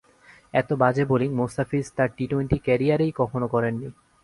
[0.53, 3.87] এত বাজে বোলিং মোস্তাফিজ তাঁর টি টোয়েন্টি ক্যারিয়ারেই কখনো করেননি।